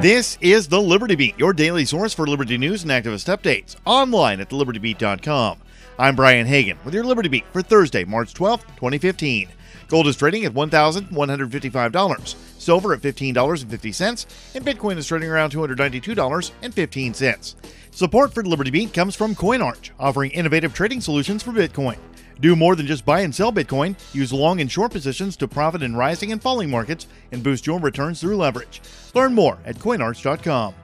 This 0.00 0.38
is 0.40 0.66
the 0.66 0.80
Liberty 0.80 1.14
Beat, 1.14 1.38
your 1.38 1.52
daily 1.52 1.84
source 1.84 2.14
for 2.14 2.26
Liberty 2.26 2.56
news 2.56 2.84
and 2.84 2.90
activist 2.90 3.28
updates, 3.28 3.76
online 3.84 4.40
at 4.40 4.48
thelibertybeat.com. 4.48 5.58
I'm 5.98 6.16
Brian 6.16 6.46
Hagan 6.46 6.78
with 6.86 6.94
your 6.94 7.04
Liberty 7.04 7.28
Beat 7.28 7.44
for 7.52 7.60
Thursday, 7.60 8.04
March 8.04 8.32
12th, 8.32 8.62
2015. 8.76 9.50
Gold 9.88 10.06
is 10.06 10.16
trading 10.16 10.46
at 10.46 10.54
$1,155, 10.54 12.34
silver 12.58 12.94
at 12.94 13.02
$15.50, 13.02 14.56
and 14.56 14.64
Bitcoin 14.64 14.96
is 14.96 15.06
trading 15.06 15.28
around 15.28 15.52
$292.15. 15.52 17.54
Support 17.90 18.32
for 18.32 18.42
Liberty 18.42 18.70
Beat 18.70 18.94
comes 18.94 19.14
from 19.14 19.34
CoinArch, 19.34 19.90
offering 19.98 20.30
innovative 20.30 20.72
trading 20.72 21.02
solutions 21.02 21.42
for 21.42 21.52
Bitcoin. 21.52 21.98
Do 22.40 22.54
more 22.54 22.76
than 22.76 22.86
just 22.86 23.04
buy 23.04 23.20
and 23.20 23.34
sell 23.34 23.52
Bitcoin. 23.52 23.96
Use 24.14 24.32
long 24.32 24.60
and 24.60 24.70
short 24.70 24.92
positions 24.92 25.36
to 25.36 25.48
profit 25.48 25.82
in 25.82 25.96
rising 25.96 26.32
and 26.32 26.40
falling 26.40 26.70
markets 26.70 27.06
and 27.32 27.42
boost 27.42 27.66
your 27.66 27.80
returns 27.80 28.20
through 28.20 28.36
leverage. 28.36 28.80
Learn 29.14 29.34
more 29.34 29.58
at 29.64 29.76
coinarch.com. 29.76 30.74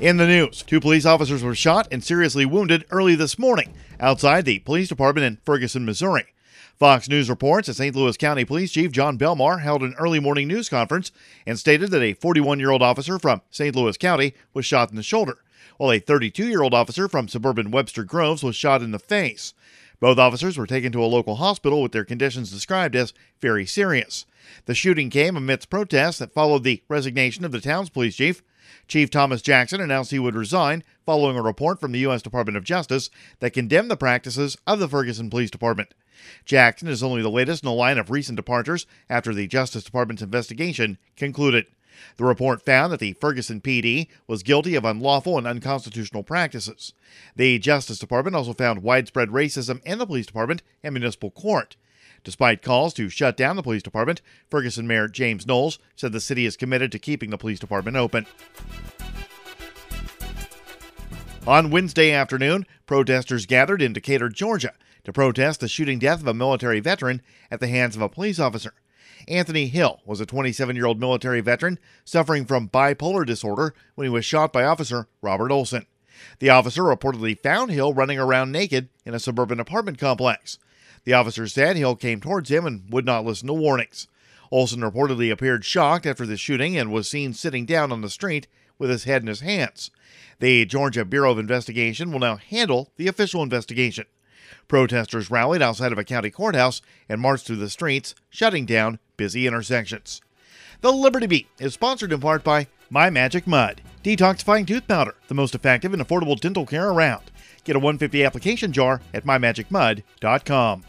In 0.00 0.16
the 0.16 0.26
news, 0.26 0.62
two 0.62 0.80
police 0.80 1.04
officers 1.04 1.42
were 1.42 1.54
shot 1.54 1.88
and 1.90 2.02
seriously 2.02 2.46
wounded 2.46 2.86
early 2.90 3.14
this 3.14 3.38
morning 3.38 3.74
outside 4.00 4.44
the 4.44 4.60
police 4.60 4.88
department 4.88 5.26
in 5.26 5.38
Ferguson, 5.44 5.84
Missouri. 5.84 6.26
Fox 6.80 7.10
News 7.10 7.28
reports 7.28 7.66
that 7.66 7.74
St. 7.74 7.94
Louis 7.94 8.16
County 8.16 8.46
Police 8.46 8.72
Chief 8.72 8.90
Jon 8.90 9.18
Belmar 9.18 9.60
held 9.60 9.82
an 9.82 9.94
early 9.98 10.18
morning 10.18 10.48
news 10.48 10.70
conference 10.70 11.12
and 11.46 11.58
stated 11.58 11.90
that 11.90 12.00
a 12.00 12.14
41 12.14 12.58
year 12.58 12.70
old 12.70 12.80
officer 12.80 13.18
from 13.18 13.42
St. 13.50 13.76
Louis 13.76 13.98
County 13.98 14.32
was 14.54 14.64
shot 14.64 14.88
in 14.88 14.96
the 14.96 15.02
shoulder, 15.02 15.44
while 15.76 15.92
a 15.92 15.98
32 15.98 16.46
year 16.46 16.62
old 16.62 16.72
officer 16.72 17.06
from 17.06 17.28
suburban 17.28 17.70
Webster 17.70 18.02
Groves 18.02 18.42
was 18.42 18.56
shot 18.56 18.80
in 18.80 18.92
the 18.92 18.98
face. 18.98 19.52
Both 20.00 20.18
officers 20.18 20.56
were 20.56 20.66
taken 20.66 20.92
to 20.92 21.04
a 21.04 21.06
local 21.06 21.36
hospital 21.36 21.82
with 21.82 21.92
their 21.92 22.04
conditions 22.04 22.50
described 22.50 22.96
as 22.96 23.12
very 23.40 23.66
serious. 23.66 24.24
The 24.64 24.74
shooting 24.74 25.10
came 25.10 25.36
amidst 25.36 25.68
protests 25.70 26.18
that 26.18 26.32
followed 26.32 26.64
the 26.64 26.82
resignation 26.88 27.44
of 27.44 27.52
the 27.52 27.60
town's 27.60 27.90
police 27.90 28.16
chief. 28.16 28.42
Chief 28.88 29.10
Thomas 29.10 29.42
Jackson 29.42 29.80
announced 29.80 30.10
he 30.10 30.18
would 30.18 30.34
resign 30.34 30.82
following 31.04 31.36
a 31.36 31.42
report 31.42 31.80
from 31.80 31.92
the 31.92 31.98
U.S. 32.00 32.22
Department 32.22 32.56
of 32.56 32.64
Justice 32.64 33.10
that 33.40 33.52
condemned 33.52 33.90
the 33.90 33.96
practices 33.96 34.56
of 34.66 34.78
the 34.78 34.88
Ferguson 34.88 35.28
Police 35.28 35.50
Department. 35.50 35.92
Jackson 36.44 36.88
is 36.88 37.02
only 37.02 37.22
the 37.22 37.30
latest 37.30 37.62
in 37.62 37.68
a 37.68 37.74
line 37.74 37.98
of 37.98 38.10
recent 38.10 38.36
departures 38.36 38.86
after 39.08 39.34
the 39.34 39.46
Justice 39.46 39.84
Department's 39.84 40.22
investigation 40.22 40.98
concluded. 41.16 41.66
The 42.16 42.24
report 42.24 42.64
found 42.64 42.92
that 42.92 43.00
the 43.00 43.12
Ferguson 43.14 43.60
PD 43.60 44.08
was 44.26 44.42
guilty 44.42 44.74
of 44.74 44.84
unlawful 44.84 45.38
and 45.38 45.46
unconstitutional 45.46 46.22
practices. 46.22 46.92
The 47.36 47.58
Justice 47.58 47.98
Department 47.98 48.36
also 48.36 48.52
found 48.52 48.82
widespread 48.82 49.28
racism 49.30 49.82
in 49.84 49.98
the 49.98 50.06
police 50.06 50.26
department 50.26 50.62
and 50.82 50.94
municipal 50.94 51.30
court. 51.30 51.76
Despite 52.22 52.62
calls 52.62 52.92
to 52.94 53.08
shut 53.08 53.36
down 53.36 53.56
the 53.56 53.62
police 53.62 53.82
department, 53.82 54.20
Ferguson 54.50 54.86
Mayor 54.86 55.08
James 55.08 55.46
Knowles 55.46 55.78
said 55.96 56.12
the 56.12 56.20
city 56.20 56.44
is 56.44 56.56
committed 56.56 56.92
to 56.92 56.98
keeping 56.98 57.30
the 57.30 57.38
police 57.38 57.58
department 57.58 57.96
open. 57.96 58.26
On 61.46 61.70
Wednesday 61.70 62.12
afternoon, 62.12 62.66
protesters 62.86 63.46
gathered 63.46 63.80
in 63.80 63.94
Decatur, 63.94 64.28
Georgia, 64.28 64.74
to 65.04 65.12
protest 65.12 65.60
the 65.60 65.68
shooting 65.68 65.98
death 65.98 66.20
of 66.20 66.26
a 66.26 66.34
military 66.34 66.80
veteran 66.80 67.22
at 67.50 67.60
the 67.60 67.68
hands 67.68 67.96
of 67.96 68.02
a 68.02 68.08
police 68.10 68.38
officer. 68.38 68.74
Anthony 69.28 69.66
Hill 69.66 70.00
was 70.04 70.20
a 70.20 70.26
27 70.26 70.76
year 70.76 70.86
old 70.86 71.00
military 71.00 71.40
veteran 71.40 71.78
suffering 72.04 72.44
from 72.44 72.68
bipolar 72.68 73.24
disorder 73.24 73.74
when 73.94 74.04
he 74.04 74.10
was 74.10 74.24
shot 74.24 74.52
by 74.52 74.64
Officer 74.64 75.08
Robert 75.22 75.52
Olsen. 75.52 75.86
The 76.38 76.50
officer 76.50 76.82
reportedly 76.82 77.38
found 77.38 77.70
Hill 77.70 77.94
running 77.94 78.18
around 78.18 78.52
naked 78.52 78.88
in 79.04 79.14
a 79.14 79.18
suburban 79.20 79.60
apartment 79.60 79.98
complex. 79.98 80.58
The 81.04 81.14
officer 81.14 81.46
said 81.46 81.76
Hill 81.76 81.96
came 81.96 82.20
towards 82.20 82.50
him 82.50 82.66
and 82.66 82.90
would 82.90 83.06
not 83.06 83.24
listen 83.24 83.46
to 83.46 83.54
warnings. 83.54 84.06
Olsen 84.50 84.80
reportedly 84.80 85.30
appeared 85.30 85.64
shocked 85.64 86.06
after 86.06 86.26
the 86.26 86.36
shooting 86.36 86.76
and 86.76 86.92
was 86.92 87.08
seen 87.08 87.32
sitting 87.32 87.64
down 87.64 87.92
on 87.92 88.00
the 88.02 88.10
street 88.10 88.48
with 88.78 88.90
his 88.90 89.04
head 89.04 89.22
in 89.22 89.28
his 89.28 89.40
hands. 89.40 89.90
The 90.40 90.64
Georgia 90.64 91.04
Bureau 91.04 91.30
of 91.30 91.38
Investigation 91.38 92.10
will 92.10 92.18
now 92.18 92.36
handle 92.36 92.90
the 92.96 93.06
official 93.06 93.42
investigation. 93.42 94.06
Protesters 94.70 95.32
rallied 95.32 95.62
outside 95.62 95.90
of 95.90 95.98
a 95.98 96.04
county 96.04 96.30
courthouse 96.30 96.80
and 97.08 97.20
marched 97.20 97.44
through 97.44 97.56
the 97.56 97.68
streets, 97.68 98.14
shutting 98.28 98.66
down 98.66 99.00
busy 99.16 99.48
intersections. 99.48 100.20
The 100.80 100.92
Liberty 100.92 101.26
Beat 101.26 101.48
is 101.58 101.74
sponsored 101.74 102.12
in 102.12 102.20
part 102.20 102.44
by 102.44 102.68
My 102.88 103.10
Magic 103.10 103.48
Mud, 103.48 103.82
detoxifying 104.04 104.68
tooth 104.68 104.86
powder, 104.86 105.16
the 105.26 105.34
most 105.34 105.56
effective 105.56 105.92
and 105.92 106.00
affordable 106.00 106.38
dental 106.38 106.66
care 106.66 106.88
around. 106.88 107.32
Get 107.64 107.74
a 107.74 107.80
150 107.80 108.22
application 108.24 108.70
jar 108.70 109.00
at 109.12 109.26
mymagicmud.com. 109.26 110.84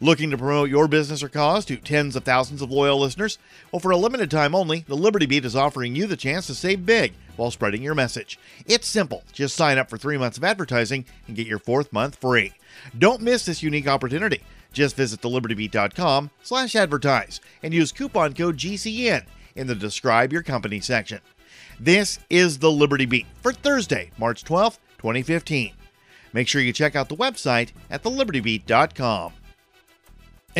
Looking 0.00 0.30
to 0.30 0.38
promote 0.38 0.70
your 0.70 0.86
business 0.86 1.24
or 1.24 1.28
cause 1.28 1.64
to 1.64 1.76
tens 1.76 2.14
of 2.14 2.22
thousands 2.22 2.62
of 2.62 2.70
loyal 2.70 3.00
listeners? 3.00 3.36
Well, 3.72 3.80
for 3.80 3.90
a 3.90 3.96
limited 3.96 4.30
time 4.30 4.54
only, 4.54 4.84
the 4.86 4.96
Liberty 4.96 5.26
Beat 5.26 5.44
is 5.44 5.56
offering 5.56 5.96
you 5.96 6.06
the 6.06 6.16
chance 6.16 6.46
to 6.46 6.54
save 6.54 6.86
big 6.86 7.14
while 7.36 7.50
spreading 7.50 7.82
your 7.82 7.96
message. 7.96 8.38
It's 8.64 8.86
simple. 8.86 9.24
Just 9.32 9.56
sign 9.56 9.76
up 9.76 9.90
for 9.90 9.98
three 9.98 10.16
months 10.16 10.38
of 10.38 10.44
advertising 10.44 11.04
and 11.26 11.34
get 11.34 11.48
your 11.48 11.58
fourth 11.58 11.92
month 11.92 12.14
free. 12.14 12.52
Don't 12.96 13.22
miss 13.22 13.44
this 13.44 13.60
unique 13.60 13.88
opportunity. 13.88 14.40
Just 14.72 14.94
visit 14.94 15.20
thelibertybeat.com 15.20 16.30
slash 16.44 16.76
advertise 16.76 17.40
and 17.64 17.74
use 17.74 17.90
coupon 17.90 18.34
code 18.34 18.56
GCN 18.56 19.24
in 19.56 19.66
the 19.66 19.74
Describe 19.74 20.32
Your 20.32 20.44
Company 20.44 20.78
section. 20.78 21.18
This 21.80 22.20
is 22.30 22.58
the 22.58 22.70
Liberty 22.70 23.04
Beat 23.04 23.26
for 23.42 23.52
Thursday, 23.52 24.12
March 24.16 24.44
12th, 24.44 24.78
2015. 24.98 25.72
Make 26.32 26.46
sure 26.46 26.60
you 26.60 26.72
check 26.72 26.94
out 26.94 27.08
the 27.08 27.16
website 27.16 27.70
at 27.90 28.04
thelibertybeat.com. 28.04 29.32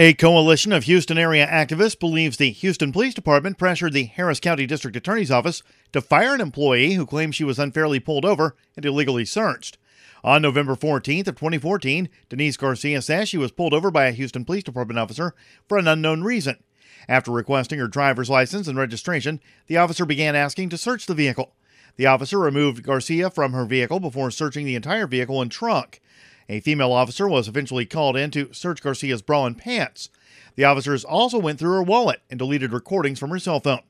A 0.01 0.15
coalition 0.15 0.73
of 0.73 0.85
Houston 0.85 1.19
area 1.19 1.45
activists 1.45 1.99
believes 1.99 2.37
the 2.37 2.53
Houston 2.53 2.93
Police 2.93 3.15
Department 3.15 3.59
pressured 3.59 3.93
the 3.93 4.05
Harris 4.05 4.39
County 4.39 4.65
District 4.65 4.97
Attorney's 4.97 5.33
Office 5.33 5.65
to 5.91 6.01
fire 6.01 6.37
an 6.37 6.41
employee 6.41 6.93
who 6.93 7.05
claimed 7.05 7.35
she 7.35 7.43
was 7.43 7.59
unfairly 7.59 7.99
pulled 7.99 8.25
over 8.25 8.55
and 8.77 8.87
illegally 8.87 9.25
searched. 9.25 9.77
On 10.23 10.41
November 10.41 10.77
14th 10.77 11.27
of 11.27 11.35
2014, 11.35 12.09
Denise 12.29 12.57
Garcia 12.57 13.03
says 13.03 13.29
she 13.29 13.39
was 13.39 13.51
pulled 13.51 13.75
over 13.75 13.91
by 13.91 14.05
a 14.05 14.13
Houston 14.13 14.45
Police 14.45 14.63
Department 14.63 15.01
officer 15.01 15.35
for 15.67 15.79
an 15.79 15.89
unknown 15.89 16.23
reason. 16.23 16.63
After 17.09 17.33
requesting 17.33 17.81
her 17.81 17.89
driver's 17.89 18.31
license 18.31 18.69
and 18.69 18.79
registration, 18.79 19.41
the 19.67 19.79
officer 19.79 20.07
began 20.07 20.37
asking 20.37 20.69
to 20.69 20.79
search 20.79 21.07
the 21.07 21.15
vehicle. 21.15 21.57
The 21.97 22.07
officer 22.07 22.39
removed 22.39 22.85
Garcia 22.85 23.31
from 23.31 23.53
her 23.53 23.65
vehicle 23.65 23.99
before 23.99 24.31
searching 24.31 24.65
the 24.65 24.77
entire 24.77 25.09
vehicle 25.09 25.43
and 25.43 25.51
trunk. 25.51 26.01
A 26.51 26.61
female 26.61 26.93
officer 26.93 27.29
was 27.29 27.47
eventually 27.47 27.85
called 27.85 28.17
in 28.17 28.31
to 28.31 28.53
search 28.55 28.83
Garcia's 28.83 29.21
bra 29.21 29.45
and 29.45 29.59
pants. 29.59 30.09
The 30.57 30.65
officers 30.65 31.05
also 31.05 31.39
went 31.39 31.59
through 31.59 31.73
her 31.73 31.83
wallet 31.83 32.23
and 32.31 32.39
deleted 32.39 32.73
recordings 32.73 33.19
from 33.19 33.31
her 33.31 33.39
cell 33.39 33.61
phone. 33.61 33.83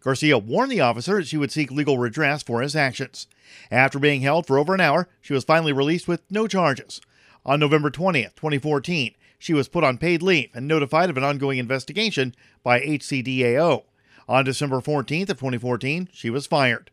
Garcia 0.00 0.38
warned 0.38 0.70
the 0.70 0.80
officer 0.80 1.16
that 1.16 1.26
she 1.26 1.36
would 1.36 1.50
seek 1.50 1.70
legal 1.70 1.98
redress 1.98 2.42
for 2.42 2.62
his 2.62 2.76
actions. 2.76 3.26
After 3.70 3.98
being 3.98 4.20
held 4.20 4.46
for 4.46 4.58
over 4.58 4.74
an 4.74 4.80
hour, 4.80 5.08
she 5.20 5.32
was 5.32 5.44
finally 5.44 5.72
released 5.72 6.06
with 6.06 6.22
no 6.30 6.46
charges. 6.46 7.00
On 7.44 7.58
November 7.58 7.90
20th, 7.90 8.36
2014, 8.36 9.14
she 9.38 9.52
was 9.52 9.68
put 9.68 9.84
on 9.84 9.98
paid 9.98 10.22
leave 10.22 10.50
and 10.54 10.68
notified 10.68 11.10
of 11.10 11.16
an 11.16 11.24
ongoing 11.24 11.58
investigation 11.58 12.34
by 12.62 12.80
HCDAO. 12.80 13.82
On 14.28 14.44
December 14.44 14.80
14th 14.80 15.30
of 15.30 15.38
2014, 15.38 16.08
she 16.12 16.30
was 16.30 16.46
fired. 16.46 16.90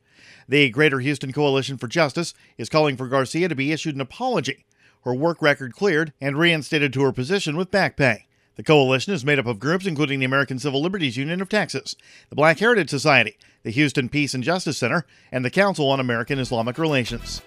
The 0.50 0.70
Greater 0.70 1.00
Houston 1.00 1.32
Coalition 1.32 1.78
for 1.78 1.88
Justice 1.88 2.34
is 2.58 2.70
calling 2.70 2.98
for 2.98 3.08
Garcia 3.08 3.48
to 3.48 3.56
be 3.56 3.72
issued 3.72 3.96
an 3.96 4.02
apology 4.02 4.66
her 5.04 5.14
work 5.14 5.42
record 5.42 5.74
cleared, 5.74 6.14
and 6.22 6.38
reinstated 6.38 6.94
to 6.94 7.02
her 7.04 7.12
position 7.12 7.58
with 7.58 7.72
back 7.72 7.98
pay. 7.98 8.28
The 8.56 8.64
coalition 8.64 9.14
is 9.14 9.26
made 9.26 9.40
up 9.40 9.48
of 9.48 9.60
groups 9.60 9.86
including 9.86 10.20
the 10.20 10.26
American 10.26 10.60
Civil 10.60 10.82
Liberties 10.82 11.18
Union 11.18 11.42
of 11.42 11.50
Texas, 11.50 11.96
the 12.30 12.36
Black 12.36 12.60
Heritage 12.60 12.90
Society, 12.90 13.38
the 13.64 13.72
Houston 13.72 14.10
Peace 14.10 14.34
and 14.34 14.44
Justice 14.44 14.78
Center, 14.78 15.06
and 15.32 15.44
the 15.44 15.50
Council 15.50 15.90
on 15.90 16.00
American 16.00 16.38
Islamic 16.38 16.78
Relations. 16.78 17.42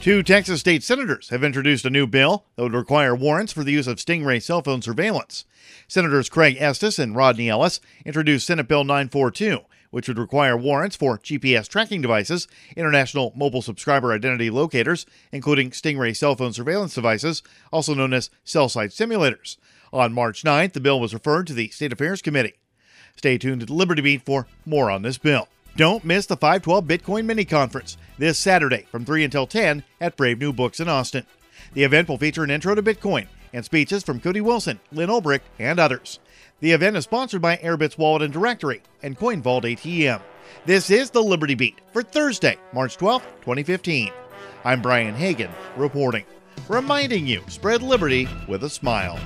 Two 0.00 0.22
Texas 0.22 0.60
state 0.60 0.84
senators 0.84 1.30
have 1.30 1.42
introduced 1.42 1.84
a 1.84 1.90
new 1.90 2.06
bill 2.06 2.44
that 2.54 2.62
would 2.62 2.72
require 2.72 3.16
warrants 3.16 3.52
for 3.52 3.64
the 3.64 3.72
use 3.72 3.88
of 3.88 3.96
Stingray 3.96 4.40
cell 4.40 4.62
phone 4.62 4.80
surveillance. 4.80 5.44
Senators 5.88 6.28
Craig 6.28 6.56
Estes 6.60 7.00
and 7.00 7.16
Rodney 7.16 7.48
Ellis 7.48 7.80
introduced 8.04 8.46
Senate 8.46 8.68
Bill 8.68 8.84
942, 8.84 9.60
which 9.90 10.08
would 10.08 10.18
require 10.18 10.56
warrants 10.56 10.96
for 10.96 11.18
GPS 11.18 11.68
tracking 11.68 12.02
devices, 12.02 12.48
international 12.76 13.32
mobile 13.36 13.62
subscriber 13.62 14.12
identity 14.12 14.50
locators, 14.50 15.06
including 15.32 15.70
Stingray 15.70 16.16
cell 16.16 16.34
phone 16.34 16.52
surveillance 16.52 16.94
devices, 16.94 17.42
also 17.72 17.94
known 17.94 18.12
as 18.12 18.30
cell 18.44 18.68
site 18.68 18.90
simulators. 18.90 19.56
On 19.92 20.12
March 20.12 20.42
9th, 20.42 20.72
the 20.72 20.80
bill 20.80 21.00
was 21.00 21.14
referred 21.14 21.46
to 21.46 21.54
the 21.54 21.68
State 21.68 21.92
Affairs 21.92 22.22
Committee. 22.22 22.54
Stay 23.16 23.38
tuned 23.38 23.66
to 23.66 23.72
Liberty 23.72 24.02
Beat 24.02 24.24
for 24.24 24.46
more 24.64 24.90
on 24.90 25.02
this 25.02 25.18
bill. 25.18 25.48
Don't 25.76 26.04
miss 26.04 26.26
the 26.26 26.36
512 26.36 26.84
Bitcoin 26.84 27.24
mini 27.24 27.44
conference 27.44 27.96
this 28.18 28.38
Saturday 28.38 28.86
from 28.90 29.04
3 29.04 29.24
until 29.24 29.46
10 29.46 29.84
at 30.00 30.16
Brave 30.16 30.40
New 30.40 30.52
Books 30.52 30.80
in 30.80 30.88
Austin. 30.88 31.24
The 31.72 31.84
event 31.84 32.08
will 32.08 32.18
feature 32.18 32.44
an 32.44 32.50
intro 32.50 32.74
to 32.74 32.82
Bitcoin 32.82 33.26
and 33.52 33.64
speeches 33.64 34.02
from 34.02 34.20
Cody 34.20 34.40
Wilson, 34.40 34.80
Lyn 34.92 35.08
Ulbricht, 35.08 35.42
and 35.58 35.78
others. 35.78 36.18
The 36.60 36.72
event 36.72 36.96
is 36.96 37.04
sponsored 37.04 37.40
by 37.40 37.56
Airbitz 37.58 37.96
Wallet 37.96 38.22
and 38.22 38.32
Directory 38.32 38.82
and 39.00 39.16
CoinVault 39.16 39.62
ATM. 39.62 40.20
This 40.66 40.90
is 40.90 41.08
the 41.08 41.22
Liberty 41.22 41.54
Beat 41.54 41.78
for 41.92 42.02
Thursday, 42.02 42.56
March 42.72 42.96
12, 42.96 43.22
2015. 43.42 44.10
I'm 44.64 44.82
Brian 44.82 45.14
Hagan 45.14 45.52
reporting, 45.76 46.24
reminding 46.68 47.28
you 47.28 47.44
spread 47.46 47.80
liberty 47.80 48.28
with 48.48 48.64
a 48.64 48.70
smile. 48.70 49.20